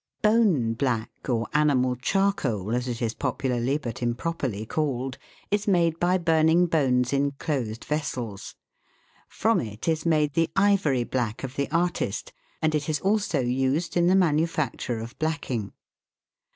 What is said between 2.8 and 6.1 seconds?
it is popularly but improperly called is made